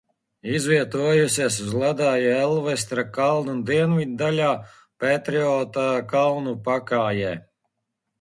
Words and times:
Izvietojusies 0.59 1.57
uz 1.65 1.73
ledāja 1.81 2.31
Elsvērta 2.45 3.03
kalnu 3.17 3.55
dienviddaļā 3.67 4.47
Petriota 5.05 5.85
kalnu 6.15 6.55
pakājē. 6.71 7.35